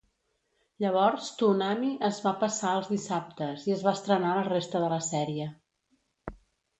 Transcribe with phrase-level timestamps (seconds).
[0.83, 4.99] Llavors Toonami es va passar als dissabtes i es va estrenar la resta de la
[5.09, 5.47] sèrie.